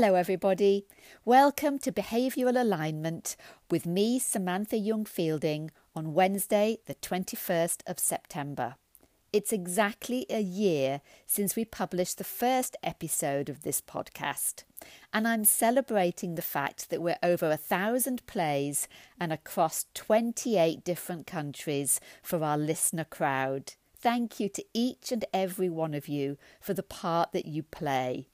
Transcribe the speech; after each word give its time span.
Hello, 0.00 0.14
everybody. 0.14 0.86
Welcome 1.24 1.80
to 1.80 1.90
Behavioural 1.90 2.60
Alignment 2.60 3.34
with 3.68 3.84
me, 3.84 4.20
Samantha 4.20 4.76
Young 4.76 5.04
Fielding, 5.04 5.72
on 5.92 6.14
Wednesday, 6.14 6.78
the 6.86 6.94
21st 6.94 7.80
of 7.84 7.98
September. 7.98 8.76
It's 9.32 9.52
exactly 9.52 10.24
a 10.30 10.40
year 10.40 11.00
since 11.26 11.56
we 11.56 11.64
published 11.64 12.18
the 12.18 12.22
first 12.22 12.76
episode 12.80 13.48
of 13.48 13.62
this 13.64 13.80
podcast, 13.80 14.62
and 15.12 15.26
I'm 15.26 15.44
celebrating 15.44 16.36
the 16.36 16.42
fact 16.42 16.90
that 16.90 17.02
we're 17.02 17.18
over 17.20 17.50
a 17.50 17.56
thousand 17.56 18.24
plays 18.28 18.86
and 19.18 19.32
across 19.32 19.86
28 19.94 20.84
different 20.84 21.26
countries 21.26 21.98
for 22.22 22.44
our 22.44 22.56
listener 22.56 23.02
crowd. 23.02 23.72
Thank 23.96 24.38
you 24.38 24.48
to 24.50 24.64
each 24.72 25.10
and 25.10 25.24
every 25.34 25.68
one 25.68 25.92
of 25.92 26.06
you 26.06 26.38
for 26.60 26.72
the 26.72 26.84
part 26.84 27.32
that 27.32 27.46
you 27.46 27.64
play. 27.64 28.28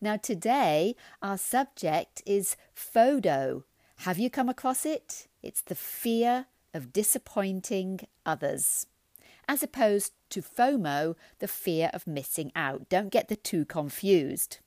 Now, 0.00 0.16
today 0.16 0.96
our 1.20 1.36
subject 1.36 2.22
is 2.24 2.56
FODO. 2.74 3.64
Have 3.98 4.18
you 4.18 4.30
come 4.30 4.48
across 4.48 4.86
it? 4.86 5.26
It's 5.42 5.60
the 5.60 5.74
fear 5.74 6.46
of 6.72 6.92
disappointing 6.92 8.00
others, 8.24 8.86
as 9.46 9.62
opposed 9.62 10.12
to 10.30 10.40
FOMO, 10.40 11.16
the 11.38 11.48
fear 11.48 11.90
of 11.92 12.06
missing 12.06 12.50
out. 12.56 12.88
Don't 12.88 13.10
get 13.10 13.28
the 13.28 13.36
two 13.36 13.66
confused. 13.66 14.58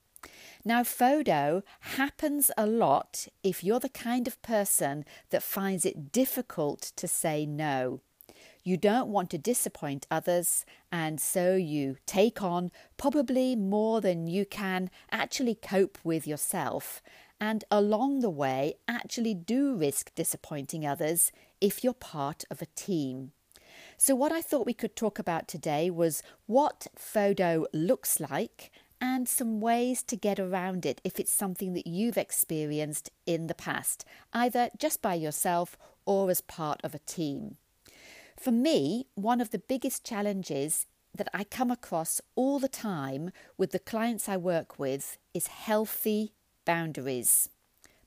Now, 0.64 0.84
FODO 0.84 1.64
happens 1.80 2.52
a 2.56 2.68
lot 2.68 3.28
if 3.42 3.64
you're 3.64 3.80
the 3.80 3.90
kind 3.90 4.28
of 4.28 4.42
person 4.44 5.04
that 5.31 5.42
finds 5.42 5.84
it 5.84 6.12
difficult 6.12 6.92
to 6.95 7.08
say 7.08 7.48
no. 7.48 8.02
You 8.66 8.77
don't 8.77 9.09
want 9.09 9.30
to 9.31 9.38
disappoint 9.38 10.08
others, 10.09 10.66
and 10.89 11.19
so 11.19 11.56
you 11.56 11.97
take 12.06 12.42
on 12.42 12.72
probably 12.95 13.58
more 13.58 14.00
than 14.00 14.25
you 14.25 14.45
can 14.45 14.89
actually 15.11 15.55
cope 15.55 15.97
with 16.02 16.25
yourself, 16.25 17.02
and 17.42 17.66
along 17.70 18.22
the 18.22 18.30
way, 18.30 18.75
actually 18.88 19.33
do 19.33 19.75
risk 19.75 20.16
disappointing 20.16 20.86
others 20.86 21.33
if 21.59 21.83
you're 21.83 21.94
part 21.94 22.45
of 22.50 22.61
a 22.61 22.67
team. 22.67 23.33
So, 23.97 24.16
what 24.16 24.31
I 24.31 24.42
thought 24.42 24.66
we 24.66 24.73
could 24.73 24.95
talk 24.95 25.20
about 25.20 25.50
today 25.50 25.89
was 25.89 26.23
what 26.45 26.88
FODO 26.98 27.66
looks 27.73 28.22
like 28.22 28.72
and 29.02 29.27
some 29.27 29.59
ways 29.59 30.02
to 30.03 30.16
get 30.16 30.39
around 30.39 30.86
it 30.86 31.02
if 31.03 31.20
it's 31.20 31.33
something 31.33 31.73
that 31.73 31.86
you've 31.86 32.17
experienced 32.17 33.09
in 33.25 33.48
the 33.48 33.53
past, 33.53 34.05
either 34.31 34.70
just 34.77 35.02
by 35.02 35.16
yourself 35.16 35.77
or 36.05 36.30
as 36.30 36.39
part 36.39 36.80
of 36.81 36.95
a 36.95 37.00
team. 37.00 37.58
For 38.39 38.52
me, 38.52 39.08
one 39.16 39.42
of 39.42 39.52
the 39.52 39.59
biggest 39.59 40.03
challenges 40.03 40.86
that 41.16 41.30
I 41.34 41.44
come 41.44 41.72
across 41.72 42.22
all 42.36 42.59
the 42.59 42.67
time 42.67 43.31
with 43.58 43.72
the 43.72 43.80
clients 43.80 44.28
I 44.28 44.38
work 44.38 44.80
with 44.80 45.17
is 45.34 45.48
healthy 45.48 46.34
boundaries. 46.66 47.50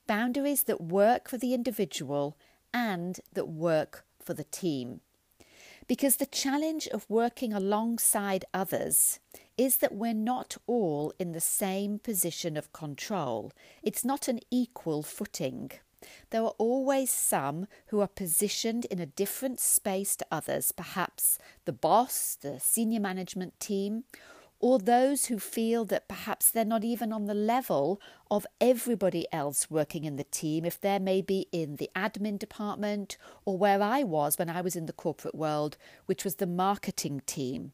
Boundaries 0.07 0.63
that 0.63 0.81
work 0.81 1.29
for 1.29 1.37
the 1.37 1.53
individual 1.53 2.37
and 2.73 3.19
that 3.33 3.47
work 3.47 4.05
for 4.19 4.33
the 4.33 4.43
team. 4.43 5.01
Because 5.87 6.17
the 6.17 6.25
challenge 6.25 6.87
of 6.87 7.09
working 7.09 7.53
alongside 7.53 8.43
others 8.53 9.19
is 9.57 9.77
that 9.77 9.95
we're 9.95 10.13
not 10.13 10.57
all 10.67 11.13
in 11.17 11.31
the 11.31 11.39
same 11.39 11.97
position 11.97 12.57
of 12.57 12.73
control. 12.73 13.53
It's 13.81 14.03
not 14.03 14.27
an 14.27 14.41
equal 14.51 15.01
footing. 15.01 15.71
There 16.29 16.43
are 16.43 16.53
always 16.57 17.11
some 17.11 17.67
who 17.87 18.01
are 18.01 18.07
positioned 18.07 18.85
in 18.85 18.99
a 18.99 19.05
different 19.05 19.59
space 19.59 20.15
to 20.17 20.25
others, 20.31 20.71
perhaps 20.71 21.39
the 21.65 21.73
boss, 21.73 22.37
the 22.39 22.59
senior 22.59 22.99
management 22.99 23.59
team, 23.59 24.03
or 24.59 24.79
those 24.79 25.25
who 25.25 25.37
feel 25.37 25.85
that 25.85 26.07
perhaps 26.07 26.49
they're 26.49 26.65
not 26.65 26.83
even 26.83 27.13
on 27.13 27.25
the 27.25 27.33
level 27.33 28.01
of 28.31 28.47
everybody 28.59 29.27
else 29.31 29.69
working 29.69 30.03
in 30.03 30.15
the 30.15 30.23
team, 30.23 30.65
if 30.65 30.81
they're 30.81 30.99
maybe 30.99 31.47
in 31.51 31.75
the 31.75 31.89
admin 31.95 32.39
department 32.39 33.17
or 33.45 33.57
where 33.57 33.81
I 33.81 34.03
was 34.03 34.37
when 34.37 34.49
I 34.49 34.61
was 34.61 34.75
in 34.75 34.87
the 34.87 34.93
corporate 34.93 35.35
world, 35.35 35.77
which 36.07 36.23
was 36.23 36.35
the 36.35 36.47
marketing 36.47 37.21
team. 37.25 37.73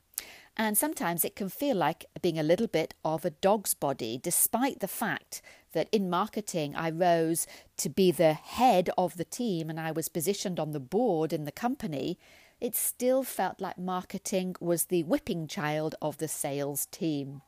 And 0.56 0.78
sometimes 0.78 1.26
it 1.26 1.36
can 1.36 1.50
feel 1.50 1.76
like 1.76 2.06
being 2.22 2.38
a 2.38 2.44
little 2.44 2.68
bit 2.68 2.94
of 3.04 3.26
a 3.26 3.32
dog's 3.32 3.74
body, 3.74 4.20
despite 4.22 4.82
the 4.82 4.88
fact 4.88 5.42
that 5.74 5.90
in 5.92 6.10
marketing 6.10 6.76
I 6.76 6.90
rose 6.90 7.46
to 7.78 7.90
be 7.90 8.12
the 8.12 8.34
head 8.34 8.90
of 8.98 9.18
the 9.18 9.26
team 9.26 9.70
and 9.70 9.80
I 9.80 9.92
was 9.92 10.10
positioned 10.10 10.60
on 10.60 10.72
the 10.72 10.80
board 10.80 11.34
in 11.34 11.44
the 11.44 11.52
company. 11.52 12.18
It 12.62 12.76
still 12.76 13.24
felt 13.24 13.60
like 13.60 13.78
marketing 13.78 14.56
was 14.60 14.86
the 14.86 15.04
whipping 15.04 15.48
child 15.48 15.96
of 16.02 16.18
the 16.18 16.28
sales 16.28 16.86
team. 16.88 17.42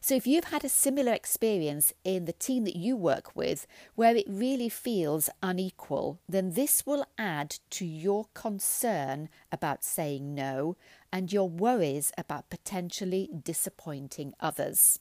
So, 0.00 0.14
if 0.14 0.26
you've 0.26 0.44
had 0.44 0.64
a 0.64 0.68
similar 0.68 1.12
experience 1.12 1.92
in 2.04 2.24
the 2.24 2.32
team 2.32 2.64
that 2.64 2.76
you 2.76 2.96
work 2.96 3.34
with 3.34 3.66
where 3.94 4.16
it 4.16 4.26
really 4.28 4.68
feels 4.68 5.28
unequal, 5.42 6.20
then 6.28 6.50
this 6.50 6.86
will 6.86 7.04
add 7.18 7.58
to 7.70 7.84
your 7.84 8.26
concern 8.34 9.28
about 9.50 9.84
saying 9.84 10.34
no 10.34 10.76
and 11.12 11.32
your 11.32 11.48
worries 11.48 12.12
about 12.16 12.50
potentially 12.50 13.28
disappointing 13.42 14.34
others. 14.40 15.00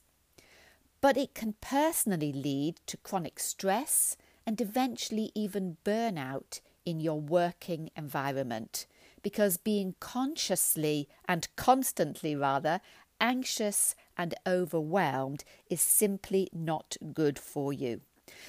But 1.03 1.17
it 1.17 1.33
can 1.35 1.55
personally 1.59 2.31
lead 2.31 2.79
to 2.87 2.95
chronic 2.95 3.37
stress 3.37 4.15
and 4.45 4.61
eventually 4.61 5.33
even 5.35 5.75
burnout 5.83 6.61
in 6.85 7.01
your 7.01 7.19
working 7.19 7.89
environment 7.97 8.85
because 9.21 9.57
being 9.57 9.95
consciously 9.99 11.09
and 11.27 11.53
constantly 11.57 12.37
rather 12.37 12.79
anxious 13.19 13.95
and 14.17 14.33
overwhelmed 14.47 15.43
is 15.69 15.81
simply 15.81 16.47
not 16.53 16.95
good 17.13 17.37
for 17.37 17.73
you. 17.73 17.99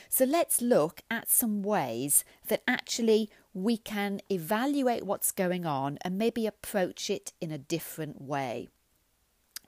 So 0.09 0.25
let's 0.25 0.63
look 0.63 1.01
at 1.11 1.29
some 1.29 1.61
ways 1.65 2.25
that 2.47 2.63
actually 2.69 3.31
we 3.53 3.77
can 3.77 4.21
evaluate 4.31 5.05
what's 5.05 5.33
going 5.33 5.67
on 5.67 5.99
and 6.03 6.17
maybe 6.17 6.47
approach 6.47 7.11
it 7.11 7.33
in 7.41 7.51
a 7.51 7.59
different 7.59 8.21
way. 8.23 8.69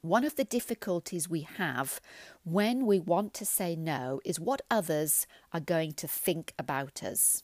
One 0.07 0.23
of 0.23 0.37
the 0.37 0.45
difficulties 0.45 1.29
we 1.29 1.41
have 1.41 2.01
when 2.45 2.87
we 2.87 3.01
want 3.01 3.35
to 3.35 3.45
say 3.45 3.75
no 3.75 4.21
is 4.25 4.39
what 4.39 4.63
others 4.71 5.27
are 5.53 5.59
going 5.59 5.95
to 5.95 6.07
think 6.07 6.55
about 6.57 7.03
us. 7.03 7.43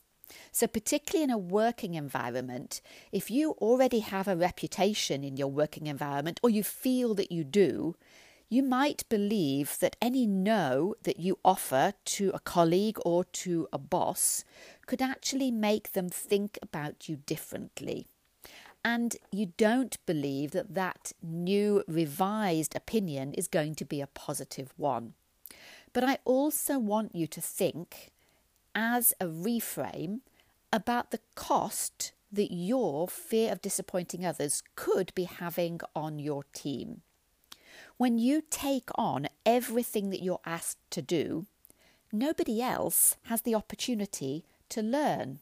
So, 0.53 0.67
particularly 0.67 1.25
in 1.25 1.29
a 1.29 1.37
working 1.37 1.95
environment, 1.95 2.79
if 3.11 3.29
you 3.29 3.51
already 3.59 3.99
have 3.99 4.29
a 4.29 4.37
reputation 4.37 5.25
in 5.25 5.35
your 5.35 5.49
working 5.49 5.87
environment 5.87 6.39
or 6.41 6.49
you 6.49 6.63
feel 6.63 7.13
that 7.15 7.33
you 7.33 7.43
do, 7.43 7.97
you 8.47 8.63
might 8.63 9.09
believe 9.09 9.77
that 9.79 9.97
any 10.01 10.25
no 10.25 10.95
that 11.03 11.19
you 11.19 11.39
offer 11.43 11.91
to 12.05 12.31
a 12.33 12.39
colleague 12.39 12.97
or 13.03 13.25
to 13.25 13.67
a 13.73 13.77
boss 13.77 14.45
could 14.85 15.01
actually 15.01 15.51
make 15.51 15.91
them 15.91 16.07
think 16.07 16.57
about 16.61 17.09
you 17.09 17.17
differently. 17.17 18.07
And 18.85 19.15
you 19.31 19.53
don't 19.57 19.97
believe 20.05 20.51
that 20.51 20.73
that 20.73 21.13
new 21.21 21.83
revised 21.87 22.75
opinion 22.75 23.33
is 23.33 23.47
going 23.47 23.75
to 23.75 23.85
be 23.85 24.01
a 24.01 24.07
positive 24.07 24.73
one. 24.75 25.13
But 25.93 26.03
I 26.03 26.17
also 26.25 26.79
want 26.79 27.15
you 27.15 27.27
to 27.27 27.41
think 27.41 28.11
as 28.75 29.13
a 29.21 29.25
reframe 29.25 30.19
about 30.71 31.11
the 31.11 31.19
cost 31.35 32.11
that 32.31 32.51
your 32.51 33.07
fear 33.07 33.51
of 33.51 33.61
disappointing 33.61 34.25
others 34.25 34.63
could 34.75 35.13
be 35.13 35.25
having 35.25 35.79
on 35.95 36.17
your 36.17 36.43
team. 36.51 37.01
When 37.97 38.17
you 38.17 38.43
take 38.49 38.89
on 38.95 39.27
everything 39.45 40.09
that 40.09 40.23
you're 40.23 40.39
asked 40.45 40.79
to 40.91 41.01
do, 41.01 41.45
nobody 42.11 42.61
else 42.61 43.15
has 43.25 43.43
the 43.43 43.53
opportunity 43.53 44.43
to 44.69 44.81
learn. 44.81 45.39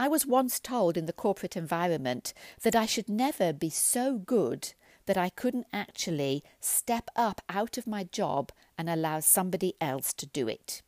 I 0.00 0.08
was 0.08 0.24
once 0.24 0.58
told 0.58 0.96
in 0.96 1.04
the 1.04 1.12
corporate 1.12 1.58
environment 1.58 2.32
that 2.62 2.74
I 2.74 2.86
should 2.86 3.10
never 3.10 3.52
be 3.52 3.68
so 3.68 4.16
good 4.16 4.72
that 5.04 5.18
I 5.18 5.28
couldn't 5.28 5.66
actually 5.74 6.42
step 6.58 7.10
up 7.16 7.42
out 7.50 7.76
of 7.76 7.86
my 7.86 8.04
job 8.04 8.50
and 8.78 8.88
allow 8.88 9.20
somebody 9.20 9.74
else 9.78 10.14
to 10.14 10.24
do 10.24 10.48
it. 10.48 10.80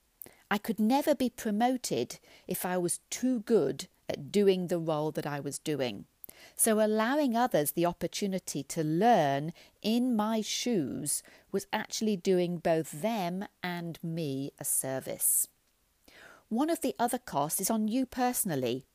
I 0.51 0.57
could 0.57 0.81
never 0.81 1.15
be 1.15 1.29
promoted 1.29 2.21
if 2.49 2.65
I 2.65 2.79
was 2.79 3.01
too 3.11 3.41
good 3.41 3.87
at 4.09 4.33
doing 4.33 4.69
the 4.69 4.79
role 4.79 5.11
that 5.11 5.27
I 5.27 5.41
was 5.41 5.59
doing. 5.59 6.07
So, 6.57 6.81
allowing 6.81 7.37
others 7.37 7.73
the 7.73 7.85
opportunity 7.85 8.63
to 8.63 8.83
learn 8.83 9.53
in 9.83 10.17
my 10.17 10.41
shoes 10.41 11.23
was 11.53 11.67
actually 11.71 12.17
doing 12.17 12.57
both 12.57 13.03
them 13.03 13.45
and 13.63 13.99
me 14.03 14.53
a 14.59 14.65
service. 14.65 15.49
One 16.49 16.71
of 16.71 16.81
the 16.81 16.95
other 16.99 17.19
costs 17.19 17.61
is 17.61 17.71
on 17.71 17.89
you 17.89 18.07
personally. 18.07 18.87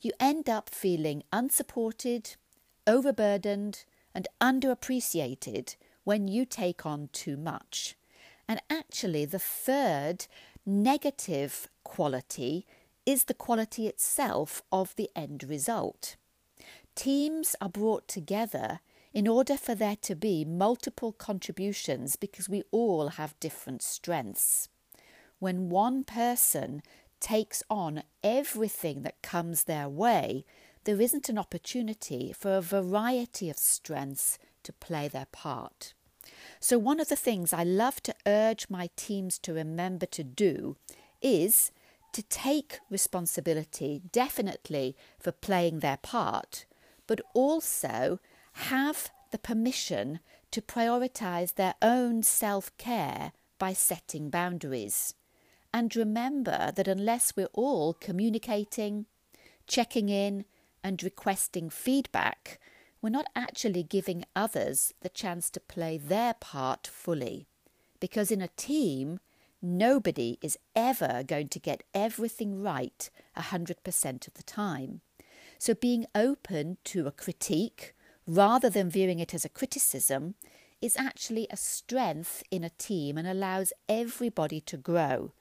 You 0.00 0.12
end 0.20 0.48
up 0.48 0.68
feeling 0.68 1.22
unsupported, 1.32 2.36
overburdened, 2.86 3.84
and 4.14 4.28
underappreciated 4.40 5.76
when 6.04 6.28
you 6.28 6.44
take 6.44 6.86
on 6.86 7.08
too 7.12 7.36
much. 7.36 7.96
And 8.48 8.60
actually, 8.70 9.24
the 9.24 9.38
third 9.38 10.26
negative 10.64 11.68
quality 11.84 12.66
is 13.04 13.24
the 13.24 13.34
quality 13.34 13.86
itself 13.86 14.62
of 14.70 14.94
the 14.96 15.10
end 15.16 15.44
result. 15.44 16.16
Teams 16.94 17.54
are 17.60 17.68
brought 17.68 18.08
together 18.08 18.80
in 19.12 19.26
order 19.28 19.56
for 19.56 19.74
there 19.74 19.96
to 19.96 20.14
be 20.14 20.44
multiple 20.44 21.12
contributions 21.12 22.16
because 22.16 22.48
we 22.48 22.62
all 22.70 23.08
have 23.10 23.38
different 23.40 23.82
strengths. 23.82 24.68
when 25.38 25.68
one 25.68 26.04
person 26.04 26.82
takes 27.20 27.62
on 27.70 28.02
everything 28.22 29.02
that 29.02 29.22
comes 29.22 29.64
their 29.64 29.88
way, 29.88 30.44
there 30.84 31.00
isn't 31.00 31.28
an 31.28 31.38
opportunity 31.38 32.32
for 32.32 32.56
a 32.56 32.62
variety 32.62 33.50
of 33.50 33.58
strengths 33.58 34.38
to 34.62 34.72
play 34.72 35.08
their 35.08 35.26
part. 35.32 35.94
So, 36.60 36.78
one 36.78 37.00
of 37.00 37.08
the 37.08 37.16
things 37.16 37.52
I 37.52 37.64
love 37.64 38.02
to 38.04 38.14
urge 38.26 38.68
my 38.68 38.90
teams 38.96 39.38
to 39.40 39.52
remember 39.52 40.06
to 40.06 40.24
do 40.24 40.76
is 41.22 41.70
to 42.12 42.22
take 42.22 42.80
responsibility, 42.90 44.00
definitely 44.10 44.96
for 45.18 45.32
playing 45.32 45.80
their 45.80 45.98
part, 45.98 46.64
but 47.06 47.20
also 47.34 48.20
have 48.52 49.10
the 49.32 49.38
permission 49.38 50.20
to 50.50 50.62
prioritize 50.62 51.54
their 51.54 51.74
own 51.82 52.22
self 52.22 52.76
care 52.78 53.32
by 53.58 53.72
setting 53.72 54.30
boundaries. 54.30 55.14
And 55.76 55.94
remember 55.94 56.72
that 56.74 56.88
unless 56.88 57.36
we're 57.36 57.52
all 57.52 57.92
communicating, 57.92 59.04
checking 59.66 60.08
in, 60.08 60.46
and 60.82 61.02
requesting 61.02 61.68
feedback, 61.68 62.58
we're 63.02 63.10
not 63.10 63.26
actually 63.36 63.82
giving 63.82 64.24
others 64.34 64.94
the 65.02 65.10
chance 65.10 65.50
to 65.50 65.60
play 65.60 65.98
their 65.98 66.32
part 66.32 66.86
fully. 66.86 67.46
Because 68.00 68.30
in 68.30 68.40
a 68.40 68.48
team, 68.56 69.20
nobody 69.60 70.38
is 70.40 70.56
ever 70.74 71.22
going 71.22 71.48
to 71.48 71.60
get 71.60 71.82
everything 71.92 72.62
right 72.62 73.10
100% 73.36 74.26
of 74.26 74.32
the 74.32 74.42
time. 74.44 75.02
So 75.58 75.74
being 75.74 76.06
open 76.14 76.78
to 76.84 77.06
a 77.06 77.12
critique 77.12 77.94
rather 78.26 78.70
than 78.70 78.88
viewing 78.88 79.18
it 79.18 79.34
as 79.34 79.44
a 79.44 79.50
criticism 79.50 80.36
is 80.80 80.96
actually 80.96 81.46
a 81.50 81.56
strength 81.58 82.42
in 82.50 82.64
a 82.64 82.70
team 82.70 83.18
and 83.18 83.28
allows 83.28 83.74
everybody 83.90 84.62
to 84.62 84.78
grow. 84.78 85.32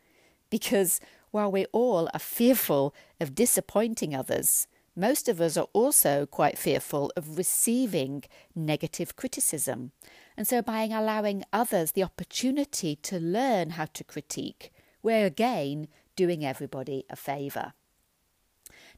Because 0.56 1.02
while 1.32 1.52
we 1.52 1.66
all 1.74 2.10
are 2.14 2.20
fearful 2.20 2.96
of 3.20 3.36
disappointing 3.36 4.16
others, 4.16 4.68
most 4.96 5.28
of 5.28 5.42
us 5.42 5.58
are 5.58 5.68
also 5.74 6.26
quite 6.26 6.58
fearful 6.58 7.12
of 7.18 7.38
receiving 7.38 8.24
negative 8.56 9.18
criticism. 9.18 9.92
And 10.38 10.48
so, 10.48 10.62
by 10.62 10.84
allowing 10.86 11.44
others 11.52 11.92
the 11.92 12.04
opportunity 12.04 12.96
to 12.96 13.20
learn 13.20 13.72
how 13.72 13.88
to 13.96 14.06
critique, 14.06 14.72
we're 15.04 15.26
again 15.26 15.90
doing 16.16 16.46
everybody 16.46 17.04
a 17.10 17.18
favour. 17.18 17.74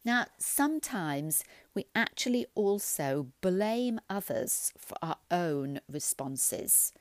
Now, 0.06 0.28
sometimes 0.38 1.44
we 1.74 1.86
actually 1.96 2.46
also 2.54 3.30
blame 3.42 4.00
others 4.12 4.74
for 4.78 4.96
our 5.02 5.18
own 5.32 5.80
responses. 5.92 6.94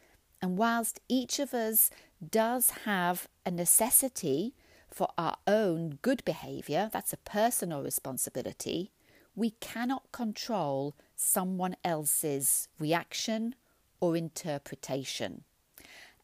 And 0.42 0.58
whilst 0.58 1.00
each 1.08 1.38
of 1.38 1.54
us 1.54 1.90
does 2.30 2.70
have 2.84 3.28
a 3.44 3.50
necessity 3.50 4.54
for 4.90 5.08
our 5.18 5.36
own 5.46 5.98
good 6.02 6.24
behaviour, 6.24 6.90
that's 6.92 7.12
a 7.12 7.18
personal 7.18 7.82
responsibility, 7.82 8.92
we 9.34 9.50
cannot 9.50 10.12
control 10.12 10.94
someone 11.14 11.76
else's 11.84 12.68
reaction 12.78 13.54
or 14.00 14.16
interpretation. 14.16 15.44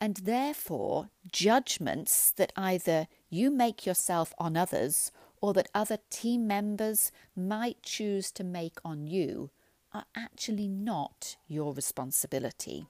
And 0.00 0.16
therefore, 0.16 1.10
judgments 1.30 2.32
that 2.32 2.52
either 2.56 3.06
you 3.30 3.50
make 3.50 3.86
yourself 3.86 4.34
on 4.38 4.56
others 4.56 5.12
or 5.40 5.52
that 5.54 5.68
other 5.74 5.98
team 6.10 6.46
members 6.46 7.12
might 7.36 7.82
choose 7.82 8.30
to 8.32 8.44
make 8.44 8.78
on 8.84 9.06
you 9.06 9.50
are 9.92 10.06
actually 10.16 10.68
not 10.68 11.36
your 11.46 11.72
responsibility. 11.72 12.86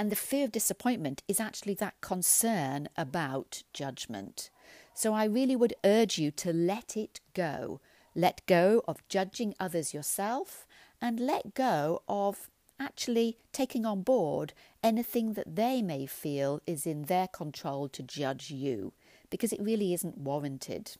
And 0.00 0.10
the 0.10 0.16
fear 0.16 0.46
of 0.46 0.52
disappointment 0.52 1.22
is 1.28 1.40
actually 1.40 1.74
that 1.74 2.00
concern 2.00 2.88
about 2.96 3.64
judgment. 3.74 4.48
So 4.94 5.12
I 5.12 5.24
really 5.24 5.54
would 5.54 5.74
urge 5.84 6.16
you 6.16 6.30
to 6.30 6.54
let 6.54 6.96
it 6.96 7.20
go. 7.34 7.82
Let 8.14 8.40
go 8.46 8.82
of 8.88 9.06
judging 9.10 9.54
others 9.60 9.92
yourself 9.92 10.66
and 11.02 11.20
let 11.20 11.52
go 11.52 12.00
of 12.08 12.48
actually 12.78 13.36
taking 13.52 13.84
on 13.84 14.00
board 14.00 14.54
anything 14.82 15.34
that 15.34 15.54
they 15.54 15.82
may 15.82 16.06
feel 16.06 16.62
is 16.66 16.86
in 16.86 17.02
their 17.02 17.28
control 17.28 17.86
to 17.90 18.02
judge 18.02 18.50
you, 18.50 18.94
because 19.28 19.52
it 19.52 19.60
really 19.60 19.92
isn't 19.92 20.16
warranted. 20.16 20.96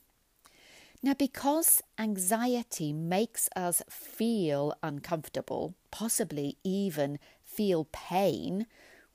Now, 1.03 1.15
because 1.15 1.81
anxiety 1.99 2.93
makes 2.93 3.49
us 3.57 3.83
feel 3.89 4.75
uncomfortable, 4.83 5.73
possibly 5.91 6.59
even 6.63 7.19
feel 7.43 7.89
pain, 7.91 8.67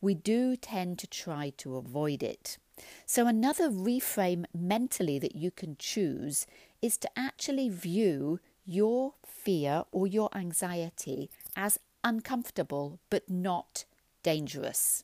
we 0.06 0.14
do 0.14 0.56
tend 0.56 1.00
to 1.00 1.08
try 1.08 1.52
to 1.58 1.76
avoid 1.76 2.22
it. 2.24 2.58
So, 3.06 3.26
another 3.26 3.70
reframe 3.70 4.46
mentally 4.54 5.18
that 5.20 5.36
you 5.36 5.50
can 5.50 5.76
choose 5.80 6.46
is 6.82 6.98
to 7.00 7.10
actually 7.18 7.70
view 7.70 8.40
your 8.66 9.16
fear 9.26 9.84
or 9.92 10.06
your 10.06 10.30
anxiety 10.36 11.30
as 11.56 11.80
uncomfortable 12.04 13.00
but 13.10 13.30
not 13.30 13.86
dangerous. 14.24 15.04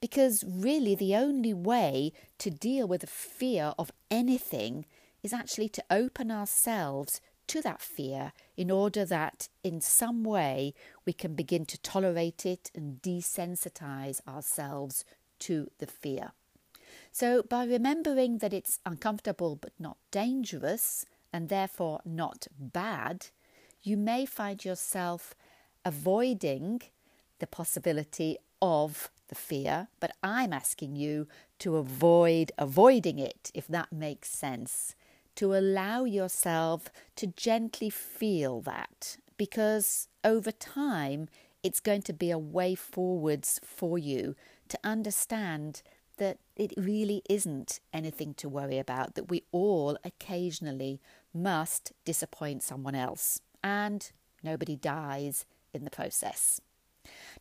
Because 0.00 0.44
really, 0.46 0.94
the 0.94 1.14
only 1.14 1.54
way 1.54 2.12
to 2.38 2.50
deal 2.50 2.88
with 2.88 3.02
the 3.02 3.06
fear 3.06 3.74
of 3.78 3.92
anything 4.10 4.86
is 5.22 5.32
actually 5.32 5.68
to 5.70 5.84
open 5.90 6.30
ourselves 6.30 7.20
to 7.48 7.62
that 7.62 7.80
fear 7.80 8.32
in 8.56 8.70
order 8.70 9.04
that 9.04 9.48
in 9.62 9.80
some 9.80 10.24
way 10.24 10.74
we 11.04 11.12
can 11.12 11.34
begin 11.34 11.64
to 11.66 11.80
tolerate 11.80 12.46
it 12.46 12.70
and 12.74 13.00
desensitize 13.02 14.20
ourselves 14.26 15.04
to 15.40 15.70
the 15.78 15.86
fear. 15.86 16.32
So, 17.12 17.42
by 17.42 17.64
remembering 17.64 18.38
that 18.38 18.52
it's 18.52 18.80
uncomfortable 18.84 19.56
but 19.56 19.72
not 19.78 19.98
dangerous 20.10 21.06
and 21.32 21.48
therefore 21.48 22.00
not 22.04 22.46
bad, 22.58 23.26
you 23.82 23.96
may 23.96 24.26
find 24.26 24.64
yourself 24.64 25.34
avoiding 25.84 26.82
the 27.38 27.46
possibility 27.46 28.38
of 28.62 29.10
the 29.28 29.34
fear, 29.34 29.88
but 30.00 30.12
I'm 30.22 30.52
asking 30.52 30.96
you 30.96 31.28
to 31.58 31.76
avoid 31.76 32.52
avoiding 32.56 33.18
it, 33.18 33.50
if 33.54 33.66
that 33.68 33.92
makes 33.92 34.30
sense 34.30 34.94
to 35.36 35.54
allow 35.54 36.04
yourself 36.04 36.88
to 37.16 37.26
gently 37.26 37.90
feel 37.90 38.60
that 38.62 39.16
because 39.36 40.08
over 40.22 40.52
time 40.52 41.28
it's 41.62 41.80
going 41.80 42.02
to 42.02 42.12
be 42.12 42.30
a 42.30 42.38
way 42.38 42.74
forwards 42.74 43.60
for 43.64 43.98
you 43.98 44.36
to 44.68 44.78
understand 44.84 45.82
that 46.18 46.38
it 46.56 46.72
really 46.76 47.22
isn't 47.28 47.80
anything 47.92 48.34
to 48.34 48.48
worry 48.48 48.78
about, 48.78 49.14
that 49.14 49.28
we 49.28 49.42
all 49.50 49.98
occasionally 50.04 51.00
must 51.32 51.92
disappoint 52.04 52.62
someone 52.62 52.94
else, 52.94 53.40
and 53.62 54.12
nobody 54.42 54.76
dies 54.76 55.44
in 55.72 55.84
the 55.84 55.90
process. 55.90 56.60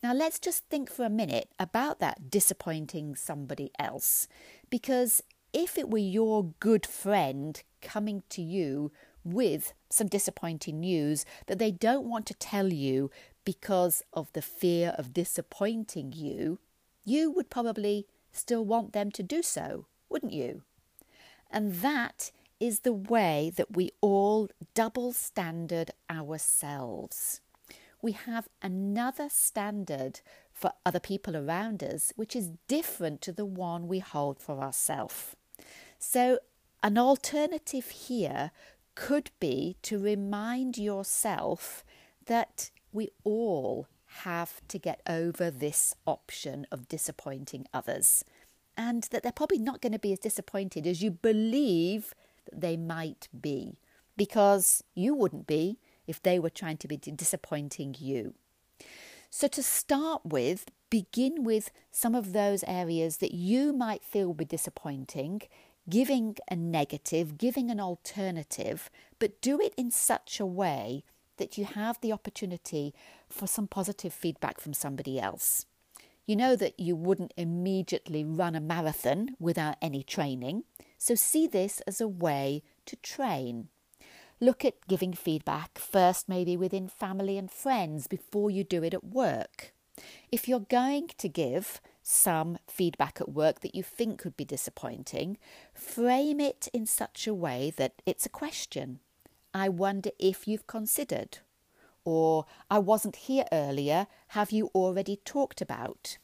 Now, 0.02 0.14
let's 0.14 0.40
just 0.40 0.66
think 0.70 0.90
for 0.90 1.06
a 1.06 1.10
minute 1.10 1.50
about 1.60 2.00
that 2.00 2.32
disappointing 2.32 3.16
somebody 3.16 3.72
else, 3.78 4.28
because 4.70 5.22
if 5.54 5.78
it 5.78 5.90
were 5.90 6.00
your 6.00 6.54
good 6.60 6.86
friend 6.86 7.62
coming 7.84 8.24
to 8.30 8.42
you 8.42 8.92
with 9.24 9.74
some 9.90 10.08
disappointing 10.08 10.80
news 10.80 11.26
that 11.48 11.60
they 11.60 11.72
don't 11.72 12.10
want 12.10 12.26
to 12.26 12.34
tell 12.34 12.74
you 12.74 13.12
because 13.46 14.02
of 14.14 14.32
the 14.34 14.42
fear 14.42 14.96
of 14.98 15.14
disappointing 15.14 16.14
you, 16.14 16.60
you 17.06 17.30
would 17.32 17.50
probably 17.50 18.08
still 18.32 18.66
want 18.66 18.94
them 18.94 19.12
to 19.12 19.24
do 19.24 19.42
so, 19.42 19.86
wouldn't 20.10 20.34
you? 20.34 20.64
And 21.52 21.76
that 21.76 22.32
is 22.60 22.80
the 22.80 22.94
way 22.94 23.52
that 23.56 23.76
we 23.76 23.92
all 24.02 24.50
double 24.74 25.12
standard 25.12 25.92
ourselves. 26.10 27.42
We 28.02 28.14
have 28.14 28.48
another 28.62 29.28
standard 29.30 30.22
for 30.52 30.74
other 30.86 31.00
people 31.00 31.38
around 31.38 31.84
us, 31.84 32.12
which 32.16 32.36
is 32.36 32.52
different 32.68 33.22
to 33.22 33.32
the 33.32 33.46
one 33.46 33.88
we 33.88 34.00
hold 34.00 34.40
for 34.40 34.60
ourselves. 34.60 35.36
So, 36.00 36.40
an 36.84 36.98
alternative 36.98 37.90
here 37.90 38.52
could 38.94 39.32
be 39.40 39.78
to 39.82 39.98
remind 39.98 40.78
yourself 40.78 41.84
that 42.26 42.70
we 42.92 43.10
all 43.24 43.88
have 44.18 44.62
to 44.68 44.78
get 44.78 45.02
over 45.08 45.50
this 45.50 45.96
option 46.06 46.68
of 46.72 46.88
disappointing 46.88 47.66
others 47.74 48.24
and 48.78 49.04
that 49.12 49.24
they're 49.24 49.32
probably 49.32 49.58
not 49.58 49.82
going 49.82 49.94
to 49.94 50.00
be 50.00 50.14
as 50.14 50.20
disappointed 50.20 50.86
as 50.86 51.02
you 51.02 51.10
believe 51.10 52.14
that 52.46 52.62
they 52.62 52.78
might 52.78 53.30
be 53.40 53.80
because 54.18 54.84
you 54.94 55.16
wouldn't 55.16 55.48
be 55.48 55.80
if 56.06 56.22
they 56.22 56.38
were 56.38 56.50
trying 56.50 56.78
to 56.78 56.88
be 56.88 56.98
disappointing 56.98 57.96
you. 57.98 58.34
So, 59.30 59.48
to 59.48 59.64
start 59.64 60.22
with, 60.26 60.66
begin 60.92 61.44
with 61.44 61.72
some 61.92 62.14
of 62.14 62.34
those 62.34 62.64
areas 62.68 63.18
that 63.18 63.34
you 63.34 63.74
might 63.74 64.04
feel 64.04 64.28
would 64.28 64.38
be 64.38 64.46
disappointing 64.46 65.42
giving 65.90 66.38
a 66.50 66.56
negative, 66.56 67.38
giving 67.38 67.70
an 67.70 67.80
alternative, 67.80 68.90
but 69.20 69.42
do 69.42 69.60
it 69.60 69.74
in 69.78 69.92
such 69.92 70.40
a 70.40 70.46
way 70.46 71.04
that 71.38 71.58
you 71.58 71.66
have 71.66 72.00
the 72.02 72.12
opportunity 72.12 72.94
for 73.30 73.48
some 73.48 73.68
positive 73.68 74.14
feedback 74.14 74.60
from 74.60 74.74
somebody 74.74 75.20
else. 75.20 75.66
You 76.26 76.36
know 76.38 76.56
that 76.56 76.80
you 76.80 76.96
wouldn't 76.96 77.34
immediately 77.36 78.24
run 78.24 78.56
a 78.56 78.62
marathon 78.62 79.36
without 79.40 79.76
any 79.82 80.04
training. 80.04 80.64
So 80.98 81.16
see 81.16 81.48
this 81.48 81.82
as 81.82 82.00
a 82.00 82.08
way 82.08 82.64
to 82.86 82.96
train. 82.98 83.68
Look 84.40 84.64
at 84.64 84.88
giving 84.88 85.14
feedback 85.14 85.78
first, 85.78 86.30
maybe 86.30 86.56
within 86.56 86.88
family 86.88 87.38
and 87.38 87.52
friends, 87.52 88.08
before 88.08 88.50
you 88.50 88.64
do 88.64 88.84
it 88.84 88.94
at 88.94 89.04
work. 89.04 89.74
If 90.32 90.48
you're 90.48 90.60
going 90.62 91.10
to 91.18 91.30
give 91.30 91.82
some 92.04 92.58
feedback 92.68 93.20
at 93.20 93.30
work 93.30 93.62
that 93.62 93.74
you 93.74 93.82
think 93.82 94.20
could 94.20 94.38
be 94.38 94.46
disappointing, 94.46 95.38
frame 95.74 96.40
it 96.40 96.68
in 96.74 96.86
such 96.86 97.26
a 97.26 97.34
way 97.34 97.74
that 97.78 98.02
it's 98.06 98.26
a 98.26 98.30
question. 98.30 99.00
I 99.54 99.70
wonder 99.70 100.12
if 100.20 100.48
you've 100.48 100.68
considered. 100.68 101.40
Or, 102.06 102.46
I 102.70 102.80
wasn't 102.80 103.16
here 103.16 103.46
earlier, 103.52 104.08
have 104.30 104.52
you 104.52 104.70
already 104.76 105.16
talked 105.24 105.62
about? 105.62 106.18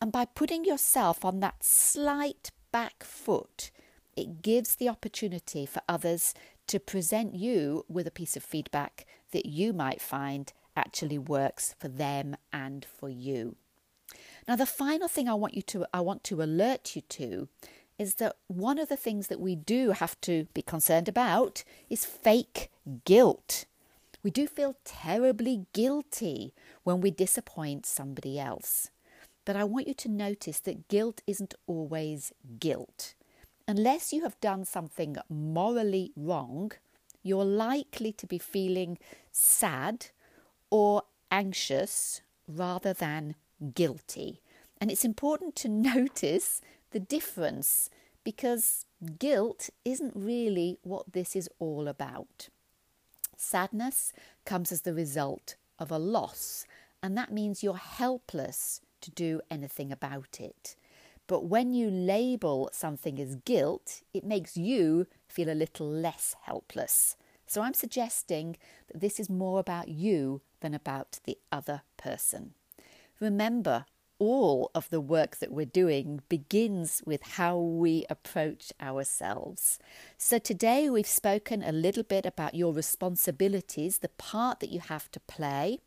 And 0.00 0.10
by 0.10 0.24
putting 0.24 0.64
yourself 0.64 1.24
on 1.24 1.40
that 1.40 1.62
slight 1.62 2.50
back 2.72 3.04
foot, 3.04 3.70
it 4.16 4.40
gives 4.40 4.76
the 4.76 4.88
opportunity 4.88 5.66
for 5.66 5.82
others 5.88 6.32
to 6.68 6.80
present 6.80 7.34
you 7.34 7.84
with 7.88 8.06
a 8.06 8.10
piece 8.10 8.36
of 8.36 8.42
feedback 8.42 9.04
that 9.32 9.46
you 9.46 9.72
might 9.72 10.00
find 10.00 10.52
actually 10.74 11.18
works 11.18 11.74
for 11.78 11.88
them 11.88 12.36
and 12.52 12.84
for 12.84 13.08
you. 13.08 13.56
Now 14.48 14.56
the 14.56 14.66
final 14.66 15.08
thing 15.08 15.28
I 15.28 15.34
want 15.34 15.54
you 15.54 15.62
to 15.62 15.86
I 15.92 16.00
want 16.00 16.22
to 16.24 16.42
alert 16.42 16.94
you 16.94 17.02
to 17.02 17.48
is 17.98 18.14
that 18.16 18.36
one 18.46 18.78
of 18.78 18.88
the 18.88 18.96
things 18.96 19.28
that 19.28 19.40
we 19.40 19.56
do 19.56 19.92
have 19.92 20.20
to 20.22 20.46
be 20.54 20.62
concerned 20.62 21.08
about 21.08 21.64
is 21.88 22.04
fake 22.04 22.70
guilt. 23.04 23.64
We 24.22 24.30
do 24.30 24.46
feel 24.46 24.76
terribly 24.84 25.66
guilty 25.72 26.52
when 26.84 27.00
we 27.00 27.10
disappoint 27.10 27.86
somebody 27.86 28.38
else. 28.38 28.90
But 29.44 29.56
I 29.56 29.64
want 29.64 29.88
you 29.88 29.94
to 29.94 30.08
notice 30.08 30.60
that 30.60 30.88
guilt 30.88 31.22
isn't 31.26 31.54
always 31.66 32.32
guilt. 32.58 33.14
Unless 33.68 34.12
you 34.12 34.22
have 34.22 34.40
done 34.40 34.64
something 34.64 35.16
morally 35.28 36.12
wrong, 36.16 36.72
you're 37.22 37.44
likely 37.44 38.12
to 38.12 38.26
be 38.26 38.38
feeling 38.38 38.98
sad 39.32 40.06
or 40.70 41.02
anxious 41.30 42.20
rather 42.46 42.92
than 42.92 43.36
guilty. 43.74 44.40
And 44.80 44.90
it's 44.90 45.04
important 45.04 45.56
to 45.56 45.68
notice 45.96 46.60
the 46.90 47.00
difference 47.00 47.90
because 48.24 48.86
guilt 49.18 49.70
isn't 49.84 50.12
really 50.14 50.78
what 50.82 51.12
this 51.12 51.36
is 51.36 51.48
all 51.58 51.88
about. 51.88 52.48
Sadness 53.36 54.12
comes 54.44 54.72
as 54.72 54.82
the 54.82 54.94
result 54.94 55.56
of 55.78 55.90
a 55.90 55.98
loss, 55.98 56.66
and 57.02 57.16
that 57.16 57.32
means 57.32 57.62
you're 57.62 57.76
helpless 57.76 58.80
to 59.02 59.10
do 59.10 59.40
anything 59.50 59.92
about 59.92 60.40
it. 60.40 60.74
But 61.26 61.44
when 61.44 61.74
you 61.74 61.90
label 61.90 62.70
something 62.72 63.20
as 63.20 63.36
guilt, 63.36 64.02
it 64.14 64.24
makes 64.24 64.56
you 64.56 65.06
feel 65.28 65.50
a 65.50 65.54
little 65.54 65.88
less 65.88 66.34
helpless. 66.42 67.16
So 67.46 67.62
I'm 67.62 67.74
suggesting 67.74 68.56
that 68.88 69.00
this 69.00 69.20
is 69.20 69.28
more 69.28 69.60
about 69.60 69.88
you 69.88 70.40
than 70.60 70.74
about 70.74 71.18
the 71.24 71.38
other 71.52 71.82
person. 71.96 72.54
Remember, 73.20 73.86
all 74.18 74.70
of 74.74 74.90
the 74.90 75.00
work 75.00 75.36
that 75.36 75.52
we're 75.52 75.66
doing 75.66 76.20
begins 76.28 77.02
with 77.06 77.22
how 77.22 77.58
we 77.58 78.04
approach 78.10 78.72
ourselves. 78.80 79.78
So, 80.18 80.38
today 80.38 80.90
we've 80.90 81.06
spoken 81.06 81.62
a 81.62 81.72
little 81.72 82.02
bit 82.02 82.26
about 82.26 82.54
your 82.54 82.72
responsibilities, 82.72 83.98
the 83.98 84.08
part 84.08 84.60
that 84.60 84.70
you 84.70 84.80
have 84.80 85.10
to 85.12 85.20
play, 85.20 85.80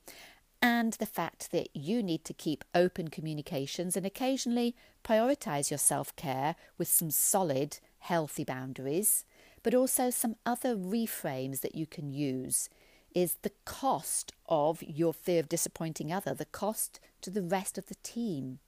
and 0.62 0.94
the 0.94 1.06
fact 1.06 1.52
that 1.52 1.70
you 1.74 2.04
need 2.04 2.26
to 2.26 2.34
keep 2.34 2.66
open 2.76 3.08
communications 3.08 3.96
and 3.96 4.06
occasionally 4.06 4.76
prioritize 5.04 5.70
your 5.70 5.78
self 5.78 6.16
care 6.16 6.56
with 6.78 6.88
some 6.88 7.12
solid, 7.12 7.80
healthy 8.00 8.44
boundaries, 8.44 9.24
but 9.64 9.76
also 9.76 10.10
some 10.10 10.36
other 10.46 10.76
reframes 10.76 11.62
that 11.62 11.76
you 11.76 11.86
can 11.86 12.12
use 12.12 12.70
is 13.14 13.38
the 13.42 13.52
cost 13.66 14.34
of 14.48 14.82
your 14.84 15.14
fear 15.14 15.40
of 15.40 15.50
disappointing 15.50 16.12
other, 16.12 16.34
the 16.34 16.46
cost 16.46 17.00
to 17.22 17.30
the 17.30 17.42
rest 17.42 17.78
of 17.78 17.88
the 17.88 17.96
team. 18.04 18.60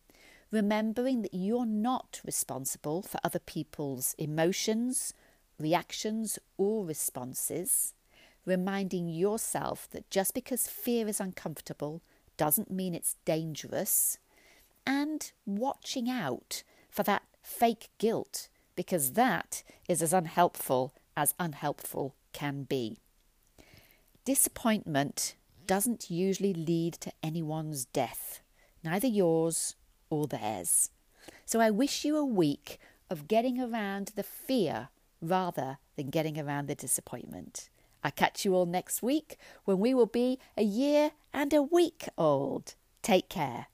Remembering 0.52 1.22
that 1.22 1.34
you're 1.34 1.66
not 1.66 2.20
responsible 2.26 3.02
for 3.02 3.20
other 3.24 3.40
people's 3.40 4.16
emotions, 4.18 5.14
reactions, 5.58 6.38
or 6.58 6.86
responses. 6.86 7.94
Reminding 8.46 9.08
yourself 9.08 9.88
that 9.92 10.10
just 10.10 10.34
because 10.34 10.68
fear 10.68 11.08
is 11.08 11.20
uncomfortable 11.20 12.02
doesn't 12.38 12.72
mean 12.72 12.94
it's 12.94 13.16
dangerous. 13.24 14.18
And 14.86 15.32
watching 15.46 16.10
out 16.10 16.64
for 16.90 17.04
that 17.04 17.24
fake 17.42 17.90
guilt, 17.98 18.50
because 18.76 19.12
that 19.12 19.64
is 19.88 20.02
as 20.02 20.12
unhelpful 20.12 20.94
as 21.16 21.34
unhelpful 21.40 22.16
can 22.34 22.64
be. 22.64 22.98
Disappointment 24.24 25.34
doesn't 25.66 26.12
usually 26.12 26.54
lead 26.54 26.94
to 26.94 27.12
anyone's 27.24 27.86
death, 27.86 28.42
neither 28.84 29.08
yours 29.08 29.76
or 30.12 30.28
theirs. 30.28 30.92
So 31.44 31.60
I 31.60 31.72
wish 31.72 32.06
you 32.06 32.18
a 32.18 32.26
week 32.26 32.78
of 33.10 33.28
getting 33.28 33.60
around 33.60 34.12
the 34.16 34.22
fear 34.22 34.90
rather 35.22 35.80
than 35.96 36.12
getting 36.12 36.40
around 36.40 36.68
the 36.68 36.76
disappointment. 36.76 37.70
I 38.04 38.12
catch 38.12 38.46
you 38.46 38.54
all 38.54 38.68
next 38.68 39.02
week 39.02 39.38
when 39.66 39.80
we 39.80 39.96
will 39.96 40.06
be 40.06 40.38
a 40.56 40.64
year 40.64 41.14
and 41.34 41.52
a 41.52 41.64
week 41.64 42.08
old. 42.16 42.76
Take 43.02 43.28
care. 43.28 43.68